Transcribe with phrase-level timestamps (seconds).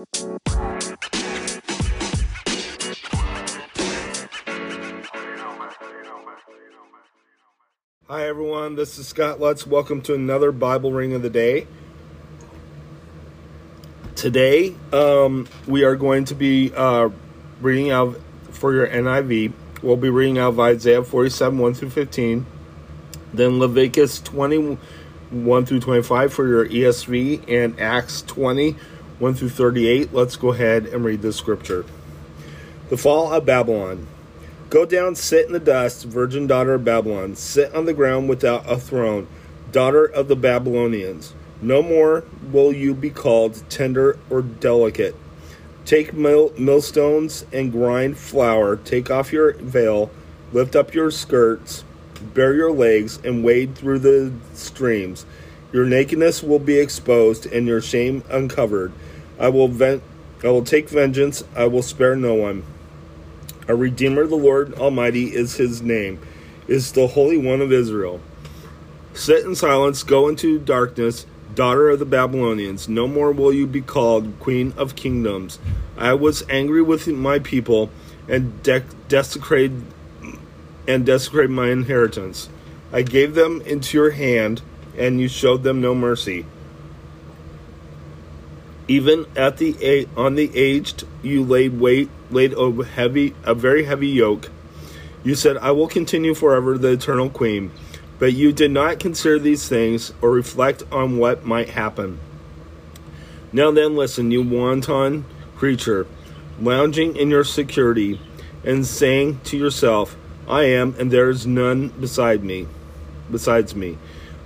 [0.00, 0.06] Hi,
[8.26, 8.76] everyone.
[8.76, 9.66] This is Scott Lutz.
[9.66, 11.66] Welcome to another Bible Ring of the Day.
[14.14, 17.10] Today, um, we are going to be uh,
[17.60, 18.18] reading out
[18.52, 19.52] for your NIV.
[19.82, 22.46] We'll be reading out of Isaiah 47 1 through 15,
[23.34, 24.78] then Leviticus 21
[25.66, 28.76] through 25 for your ESV, and Acts 20
[29.20, 30.14] 1 through 38.
[30.14, 31.84] Let's go ahead and read the scripture.
[32.88, 34.06] The fall of Babylon.
[34.70, 37.36] Go down, sit in the dust, virgin daughter of Babylon.
[37.36, 39.28] Sit on the ground without a throne,
[39.72, 41.34] daughter of the Babylonians.
[41.60, 45.14] No more will you be called tender or delicate.
[45.84, 48.76] Take mill- millstones and grind flour.
[48.76, 50.10] Take off your veil,
[50.54, 51.84] lift up your skirts,
[52.32, 55.26] bare your legs, and wade through the streams.
[55.72, 58.92] Your nakedness will be exposed, and your shame uncovered.
[59.40, 60.02] I will vent.
[60.44, 61.42] I will take vengeance.
[61.56, 62.62] I will spare no one.
[63.68, 66.20] Our Redeemer, the Lord Almighty, is his name,
[66.68, 68.20] is the Holy One of Israel.
[69.14, 72.88] Sit in silence, go into darkness, daughter of the Babylonians.
[72.88, 75.58] No more will you be called Queen of Kingdoms.
[75.96, 77.90] I was angry with my people
[78.28, 79.84] and de- desecrated
[80.86, 82.48] and desecrated my inheritance.
[82.92, 84.62] I gave them into your hand,
[84.96, 86.46] and you showed them no mercy.
[88.90, 94.08] Even at the on the aged, you laid weight laid a heavy a very heavy
[94.08, 94.50] yoke.
[95.22, 97.70] You said, I will continue forever the eternal queen.
[98.18, 102.18] But you did not consider these things or reflect on what might happen.
[103.52, 106.08] Now then, listen, you wanton creature,
[106.60, 108.20] lounging in your security
[108.64, 110.16] and saying to yourself,
[110.48, 112.66] I am, and there is none beside me,
[113.30, 113.98] besides me.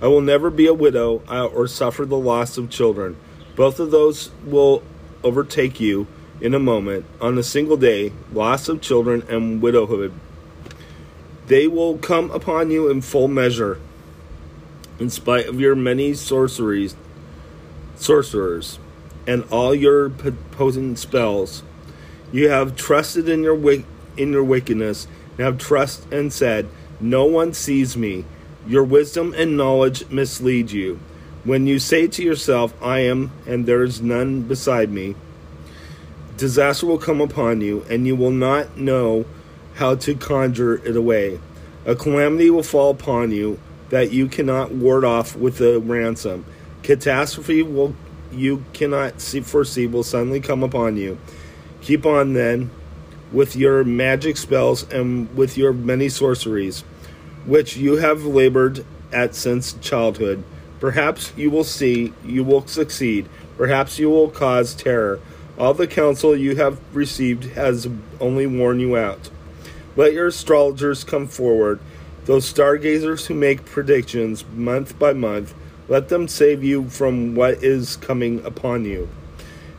[0.03, 3.17] I will never be a widow uh, or suffer the loss of children.
[3.55, 4.83] Both of those will
[5.23, 6.07] overtake you
[6.41, 10.11] in a moment, on a single day, loss of children and widowhood.
[11.47, 13.77] They will come upon you in full measure,
[14.99, 16.95] in spite of your many sorceries,
[17.95, 18.79] sorcerers,
[19.25, 21.63] and all your potent spells.
[22.31, 23.57] You have trusted in your
[24.17, 25.07] in your wickedness,
[25.37, 26.67] and have trust and said,
[26.99, 28.25] "No one sees me."
[28.67, 30.99] Your wisdom and knowledge mislead you.
[31.45, 35.13] When you say to yourself, "I am, and there is none beside me,"
[36.37, 39.25] disaster will come upon you, and you will not know
[39.75, 41.39] how to conjure it away.
[41.85, 46.45] A calamity will fall upon you that you cannot ward off with a ransom.
[46.81, 47.93] Catastrophe will
[48.33, 51.19] you cannot see, foresee will suddenly come upon you.
[51.81, 52.71] Keep on then
[53.31, 56.83] with your magic spells and with your many sorceries,
[57.45, 58.83] which you have labored
[59.13, 60.43] at since childhood.
[60.79, 63.27] Perhaps you will see, you will succeed.
[63.57, 65.19] Perhaps you will cause terror.
[65.57, 67.87] All the counsel you have received has
[68.19, 69.29] only worn you out.
[69.95, 71.79] Let your astrologers come forward,
[72.25, 75.53] those stargazers who make predictions month by month.
[75.87, 79.07] Let them save you from what is coming upon you.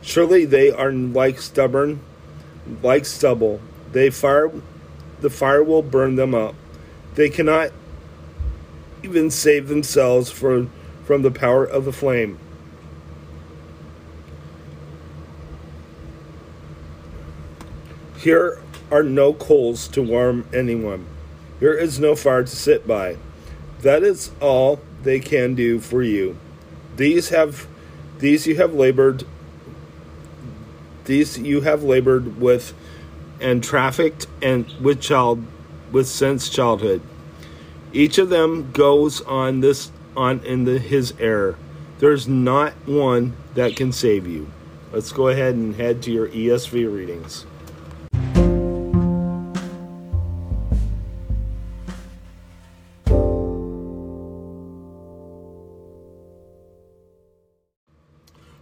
[0.01, 1.99] Surely they are like stubborn,
[2.81, 3.59] like stubble.
[3.91, 4.51] They fire,
[5.19, 6.55] the fire will burn them up.
[7.15, 7.71] They cannot
[9.03, 10.71] even save themselves from,
[11.07, 12.37] from the power of the flame.
[18.17, 18.59] Here
[18.91, 21.05] are no coals to warm anyone.
[21.61, 23.15] Here is no fire to sit by.
[23.83, 26.37] That is all they can do for you.
[26.97, 27.67] These have
[28.19, 29.23] these you have labored
[31.05, 32.73] these you have labored with
[33.39, 35.41] and trafficked and with child
[35.89, 37.01] with since childhood.
[37.93, 41.55] Each of them goes on this on in the, his error.
[41.99, 44.51] There's not one that can save you.
[44.91, 47.45] Let's go ahead and head to your ESV readings.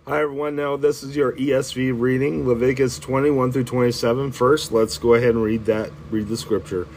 [0.07, 0.55] Hi, everyone.
[0.55, 4.33] Now, this is your ESV reading, Leviticus 21 through 27.
[4.33, 6.87] First, let's go ahead and read that, read the scripture.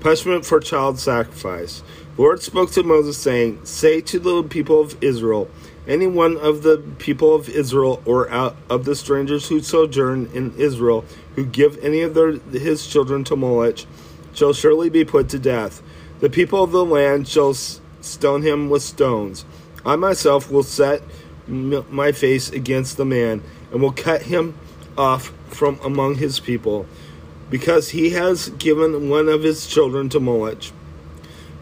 [0.00, 1.84] Punishment for child sacrifice.
[2.18, 5.50] Lord spoke to Moses, saying, Say to the people of Israel,
[5.86, 11.04] any one of the people of Israel or of the strangers who sojourn in Israel,
[11.34, 13.80] who give any of their, his children to Moloch,
[14.32, 15.82] shall surely be put to death.
[16.20, 19.44] The people of the land shall stone him with stones.
[19.84, 21.02] I myself will set
[21.46, 24.58] my face against the man and will cut him
[24.96, 26.86] off from among his people,
[27.50, 30.72] because he has given one of his children to Moloch,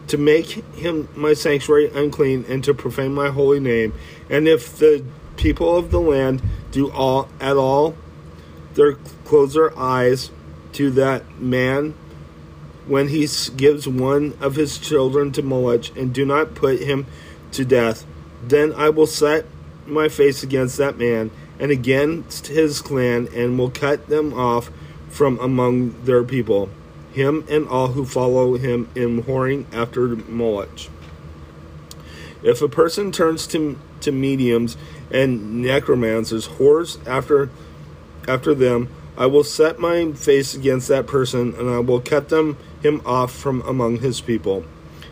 [0.07, 3.93] to make him my sanctuary unclean and to profane my holy name.
[4.29, 5.03] And if the
[5.37, 6.41] people of the land
[6.71, 7.95] do all at all
[8.75, 8.93] their
[9.23, 10.31] close their eyes
[10.73, 11.95] to that man
[12.85, 17.07] when he gives one of his children to Moloch, and do not put him
[17.51, 18.05] to death,
[18.43, 19.45] then I will set
[19.87, 24.69] my face against that man and against his clan, and will cut them off
[25.09, 26.69] from among their people,
[27.15, 30.89] him and all who follow him in whoring after Moloch.
[32.43, 34.75] If a person turns to, to mediums
[35.09, 37.49] and necromancers, whores after
[38.27, 42.57] after them, I will set my face against that person, and I will cut them
[42.81, 44.65] him off from among his people.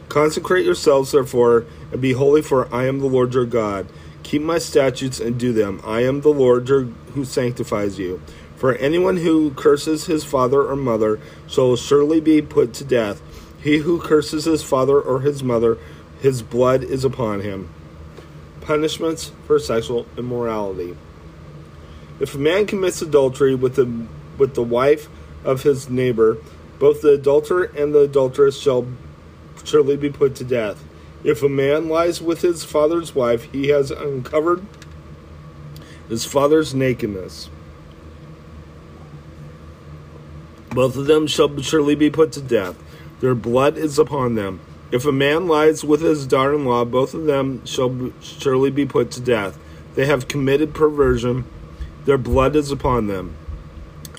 [0.09, 3.87] Consecrate yourselves, therefore, and be holy, for I am the Lord your God.
[4.23, 5.81] Keep my statutes and do them.
[5.85, 6.83] I am the Lord your,
[7.13, 8.21] who sanctifies you.
[8.63, 13.21] For anyone who curses his father or mother shall surely be put to death.
[13.61, 15.77] He who curses his father or his mother,
[16.21, 17.67] his blood is upon him.
[18.61, 20.95] Punishments for sexual immorality.
[22.21, 24.07] If a man commits adultery with the
[24.37, 25.09] with the wife
[25.43, 26.37] of his neighbor,
[26.79, 28.87] both the adulterer and the adulteress shall
[29.65, 30.81] surely be put to death.
[31.25, 34.65] If a man lies with his father's wife, he has uncovered
[36.07, 37.49] his father's nakedness.
[40.73, 42.75] Both of them shall surely be put to death.
[43.19, 44.59] Their blood is upon them.
[44.91, 48.85] If a man lies with his daughter in law, both of them shall surely be
[48.85, 49.57] put to death.
[49.95, 51.45] They have committed perversion,
[52.05, 53.35] their blood is upon them.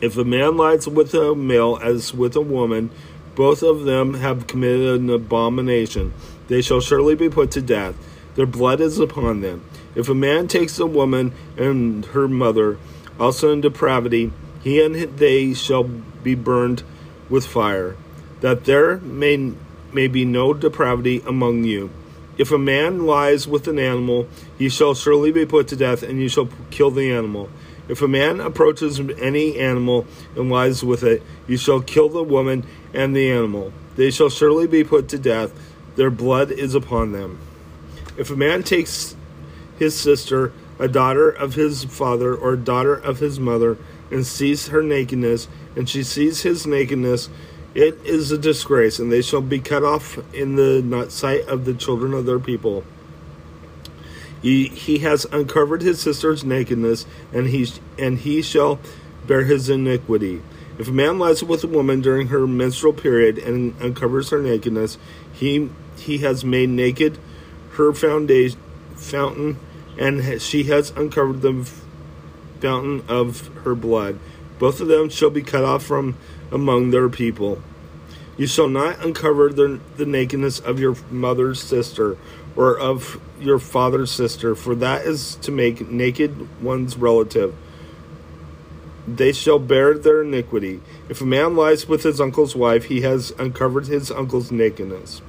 [0.00, 2.90] If a man lies with a male as with a woman,
[3.34, 6.14] both of them have committed an abomination.
[6.48, 7.94] They shall surely be put to death.
[8.34, 9.64] Their blood is upon them.
[9.94, 12.78] If a man takes a woman and her mother,
[13.18, 15.88] also in depravity, he and they shall
[16.24, 16.82] be burned
[17.30, 17.96] with fire,
[18.40, 19.52] that there may,
[19.92, 21.90] may be no depravity among you.
[22.36, 24.26] If a man lies with an animal,
[24.58, 27.48] he shall surely be put to death, and you shall kill the animal.
[27.86, 32.66] If a man approaches any animal and lies with it, you shall kill the woman
[32.92, 33.72] and the animal.
[33.94, 35.52] They shall surely be put to death
[35.96, 37.38] their blood is upon them.
[38.16, 39.16] If a man takes
[39.78, 43.78] his sister, a daughter of his father or a daughter of his mother,
[44.10, 47.28] and sees her nakedness, and she sees his nakedness,
[47.74, 51.74] it is a disgrace, and they shall be cut off in the sight of the
[51.74, 52.84] children of their people.
[54.40, 57.66] He, he has uncovered his sister's nakedness, and he
[57.98, 58.78] and he shall
[59.26, 60.42] bear his iniquity.
[60.78, 64.98] If a man lies with a woman during her menstrual period and uncovers her nakedness,
[65.32, 67.18] he he has made naked
[67.72, 68.60] her foundation
[68.96, 69.58] fountain,
[69.98, 71.68] and she has uncovered the
[72.60, 74.18] fountain of her blood.
[74.64, 76.16] Both of them shall be cut off from
[76.50, 77.60] among their people.
[78.38, 82.16] You shall not uncover the, the nakedness of your mother's sister
[82.56, 87.54] or of your father's sister, for that is to make naked one's relative.
[89.06, 90.80] They shall bear their iniquity.
[91.10, 95.20] If a man lies with his uncle's wife, he has uncovered his uncle's nakedness.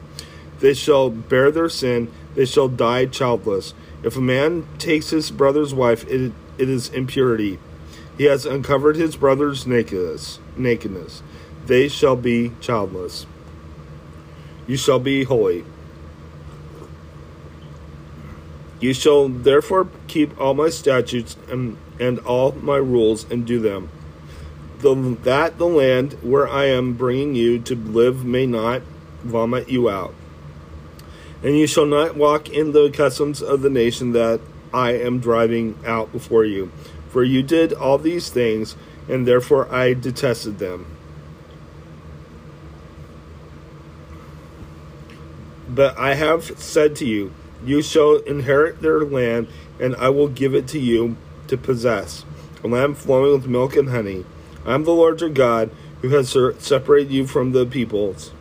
[0.62, 3.74] They shall bear their sin, they shall die childless.
[4.02, 7.60] If a man takes his brother's wife, it, it is impurity.
[8.18, 10.40] He has uncovered his brother's nakedness.
[10.56, 11.22] nakedness.
[11.66, 13.26] They shall be childless.
[14.68, 15.66] You shall be holy.
[18.80, 23.90] You shall therefore keep all my statutes and, and all my rules and do them.
[24.80, 24.94] The,
[25.24, 28.82] that the land where I am bringing you to live may not
[29.24, 30.14] vomit you out.
[31.44, 34.40] And you shall not walk in the customs of the nation that
[34.74, 36.72] I am driving out before you.
[37.16, 38.76] For you did all these things,
[39.08, 40.86] and therefore I detested them.
[45.70, 47.32] But I have said to you,
[47.64, 49.48] You shall inherit their land,
[49.80, 51.16] and I will give it to you
[51.48, 52.26] to possess,
[52.62, 54.26] a land flowing with milk and honey.
[54.66, 58.34] I am the Lord your God, who has separated you from the peoples.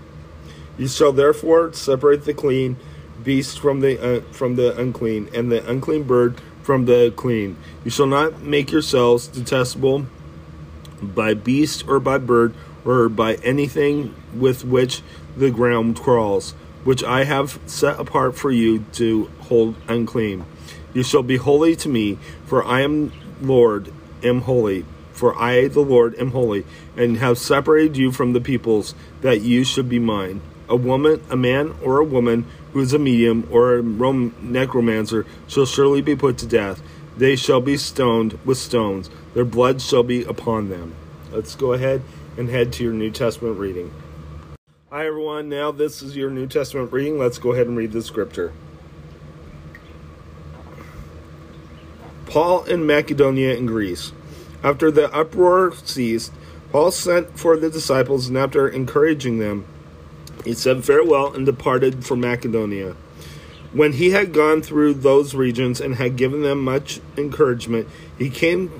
[0.76, 2.76] You shall therefore separate the clean
[3.22, 7.56] beast from the uh, from the unclean, and the unclean bird from the clean.
[7.84, 10.06] You shall not make yourselves detestable
[11.00, 12.54] by beast or by bird
[12.84, 15.02] or by anything with which
[15.36, 16.52] the ground crawls,
[16.82, 20.46] which I have set apart for you to hold unclean.
[20.94, 23.92] You shall be holy to me, for I am Lord,
[24.22, 24.84] am holy.
[25.12, 26.64] For I, the Lord, am holy,
[26.96, 30.40] and have separated you from the peoples, that you should be mine.
[30.74, 35.66] A woman, a man, or a woman who is a medium or a necromancer shall
[35.66, 36.82] surely be put to death.
[37.16, 39.08] They shall be stoned with stones.
[39.34, 40.96] Their blood shall be upon them.
[41.30, 42.02] Let's go ahead
[42.36, 43.94] and head to your New Testament reading.
[44.90, 45.48] Hi, everyone.
[45.48, 47.20] Now, this is your New Testament reading.
[47.20, 48.52] Let's go ahead and read the scripture.
[52.26, 54.10] Paul in Macedonia and Greece.
[54.64, 56.32] After the uproar ceased,
[56.72, 59.66] Paul sent for the disciples, and after encouraging them,
[60.44, 62.96] he said farewell and departed for Macedonia.
[63.72, 68.70] When he had gone through those regions and had given them much encouragement, he came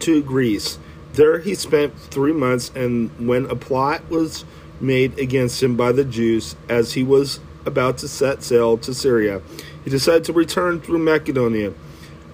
[0.00, 0.78] to Greece.
[1.14, 4.44] There he spent three months, and when a plot was
[4.80, 9.42] made against him by the Jews, as he was about to set sail to Syria,
[9.84, 11.72] he decided to return through Macedonia.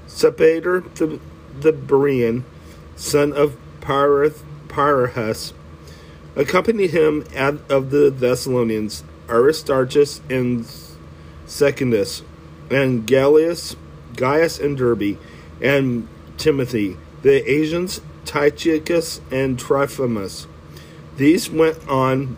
[0.07, 1.21] Sopater the,
[1.61, 2.45] the Berean,
[2.97, 5.53] son of Pyrrhus,
[6.37, 10.67] accompanied him of the Thessalonians, Aristarchus and
[11.47, 12.23] Secundus,
[12.71, 13.77] and Gaius,
[14.17, 15.19] Gaius and Derbe,
[15.61, 20.47] and Timothy, the Asians, Tychicus and Trophimus.
[21.17, 22.37] These went on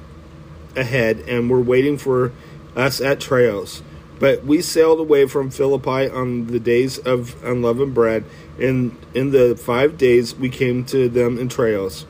[0.74, 2.32] ahead and were waiting for
[2.74, 3.82] us at Troas.
[4.18, 8.24] But we sailed away from Philippi on the days of unleavened bread,
[8.58, 12.06] and in the five days we came to them in Troas,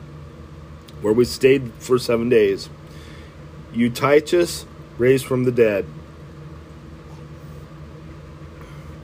[1.03, 2.69] where we stayed for seven days.
[3.73, 4.65] Eutychus
[4.97, 5.85] raised from the dead.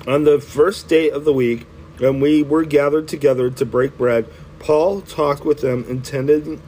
[0.07, 4.25] On the first day of the week, when we were gathered together to break bread,
[4.59, 6.59] Paul talked with them, intended,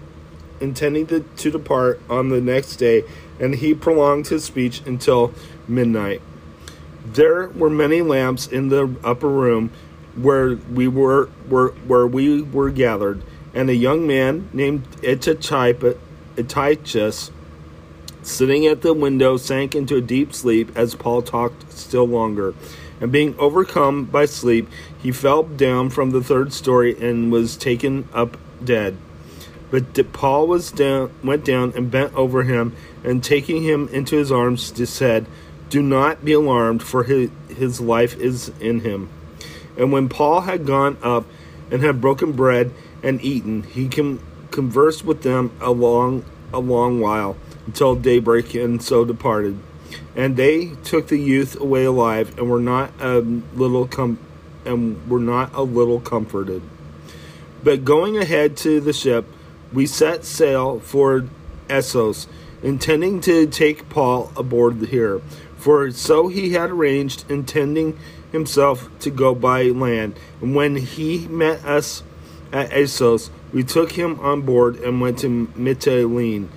[0.60, 3.04] intending to, to depart on the next day,
[3.40, 5.34] and he prolonged his speech until
[5.68, 6.22] midnight.
[7.06, 9.72] There were many lamps in the upper room
[10.16, 13.24] where we were, were where we were gathered,
[13.54, 17.32] and a young man named Eutychus,
[18.24, 22.54] sitting at the window, sank into a deep sleep as Paul talked still longer.
[23.00, 24.70] And being overcome by sleep,
[25.02, 28.98] he fell down from the third story and was taken up dead.
[29.72, 34.32] But Paul was down, went down and bent over him, and taking him into his
[34.32, 35.26] arms, said,
[35.72, 39.08] do not be alarmed, for his, his life is in him.
[39.78, 41.26] And when Paul had gone up
[41.72, 42.72] and had broken bread
[43.04, 44.20] and eaten, he com-
[44.52, 49.58] conversed with them a long, a long while until daybreak, and so departed.
[50.16, 54.20] And they took the youth away alive, and were not a little com-
[54.66, 56.62] and were not a little comforted.
[57.64, 59.26] But going ahead to the ship,
[59.72, 61.26] we set sail for
[61.70, 62.28] Assos,
[62.64, 65.22] intending to take Paul aboard here
[65.62, 67.98] for so he had arranged, intending
[68.32, 70.16] himself to go by land.
[70.42, 72.02] And when he met us
[72.52, 76.50] at Assos, we took him on board and went to Mytilene.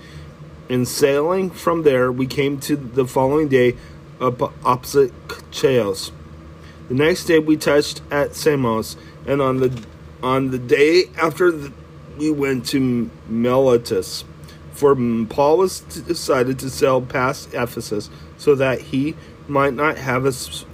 [0.69, 3.77] And sailing from there, we came to the following day
[4.21, 5.13] up opposite
[5.51, 6.13] Chios.
[6.89, 8.97] The next day, we touched at Samos,
[9.27, 9.85] and on the
[10.23, 11.73] on the day after, the,
[12.17, 14.25] we went to Miletus.
[14.73, 14.97] For
[15.29, 19.15] Paul was decided to sail past Ephesus so that he
[19.47, 20.65] might not have us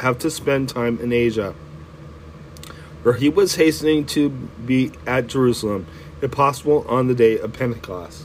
[0.00, 1.54] have to spend time in Asia.
[3.02, 5.86] For he was hastening to be at Jerusalem,
[6.20, 8.24] if possible, on the day of Pentecost.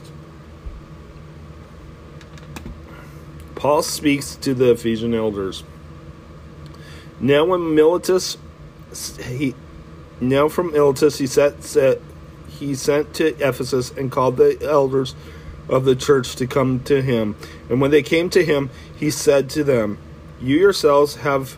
[3.55, 5.63] Paul speaks to the Ephesian elders.
[7.19, 8.37] Now, when Miletus,
[9.21, 9.55] he,
[10.19, 12.01] now from Miletus, he set, set
[12.47, 15.15] he sent to Ephesus and called the elders
[15.69, 17.35] of the church to come to him.
[17.69, 19.97] And when they came to him, he said to them,
[20.41, 21.57] You yourselves have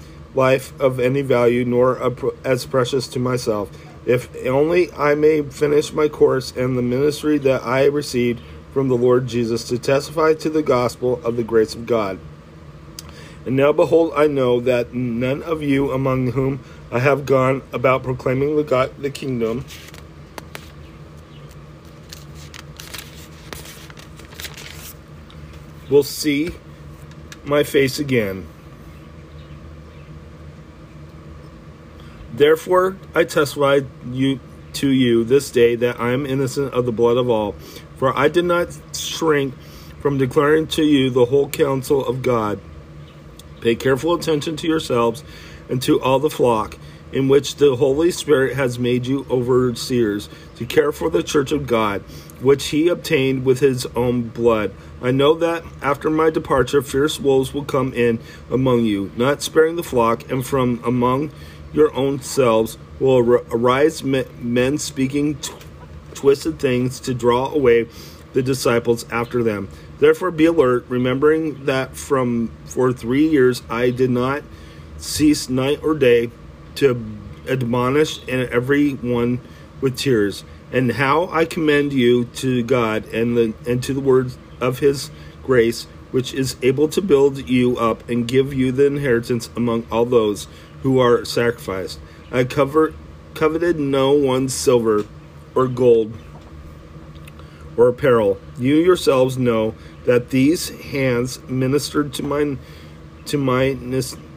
[0.35, 1.99] life of any value, nor
[2.43, 3.69] as precious to myself,
[4.05, 8.41] if only I may finish my course and the ministry that I received
[8.73, 12.19] from the Lord Jesus to testify to the gospel of the grace of God.
[13.45, 16.59] And now, behold, I know that none of you among whom
[16.91, 19.65] I have gone about proclaiming the, God, the kingdom
[25.89, 26.51] will see
[27.43, 28.47] my face again.
[32.41, 33.81] Therefore, I testify
[34.11, 34.39] you
[34.73, 37.51] to you this day that I am innocent of the blood of all.
[37.97, 39.53] For I did not shrink
[39.99, 42.59] from declaring to you the whole counsel of God.
[43.59, 45.23] Pay careful attention to yourselves
[45.69, 46.79] and to all the flock,
[47.11, 51.67] in which the Holy Spirit has made you overseers, to care for the church of
[51.67, 52.01] God,
[52.41, 54.73] which he obtained with his own blood.
[54.99, 58.17] I know that after my departure, fierce wolves will come in
[58.49, 61.29] among you, not sparing the flock, and from among
[61.73, 65.37] your own selves will arise men speaking
[66.13, 67.87] twisted things to draw away
[68.33, 69.69] the disciples after them.
[69.99, 74.43] Therefore, be alert, remembering that from for three years I did not
[74.97, 76.31] cease night or day
[76.75, 77.03] to
[77.47, 79.41] admonish every one
[79.79, 80.43] with tears.
[80.71, 85.11] And how I commend you to God and the and to the words of His
[85.43, 90.05] grace, which is able to build you up and give you the inheritance among all
[90.05, 90.47] those
[90.81, 91.99] who are sacrificed.
[92.31, 92.93] I cover,
[93.33, 95.05] coveted no one's silver
[95.55, 96.13] or gold
[97.77, 98.39] or apparel.
[98.57, 102.57] You yourselves know that these hands ministered to my
[103.25, 103.77] to my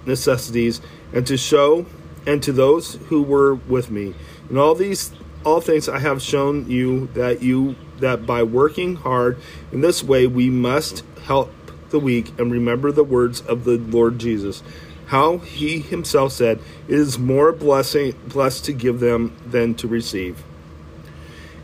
[0.05, 0.81] necessities
[1.13, 1.87] and to show
[2.27, 4.15] and to those who were with me.
[4.51, 5.13] In all these
[5.45, 9.39] all things I have shown you that you that by working hard
[9.73, 11.53] in this way we must help
[11.91, 14.63] the weak and remember the words of the Lord Jesus.
[15.07, 20.43] How he himself said, It is more blessing blessed to give them than to receive.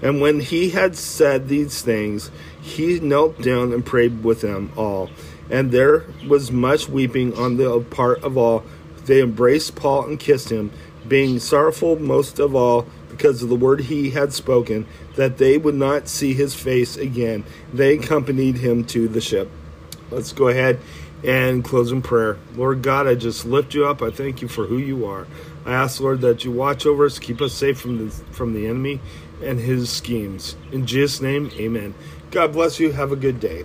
[0.03, 2.31] And when he had said these things,
[2.61, 5.11] he knelt down and prayed with them all.
[5.51, 8.65] And there was much weeping on the part of all.
[9.07, 10.71] They embraced Paul and kissed him,
[11.07, 15.75] being sorrowful most of all because of the word he had spoken, that they would
[15.75, 17.45] not see his face again.
[17.73, 19.51] They accompanied him to the ship.
[20.11, 20.79] Let's go ahead
[21.25, 22.39] and close in prayer.
[22.55, 24.03] Lord God, I just lift you up.
[24.03, 25.27] I thank you for who you are.
[25.65, 28.67] I ask, Lord, that you watch over us, keep us safe from the, from the
[28.67, 29.00] enemy
[29.43, 30.57] and his schemes.
[30.73, 31.95] In Jesus' name, amen.
[32.31, 32.93] God bless you.
[32.93, 33.62] Have a good day.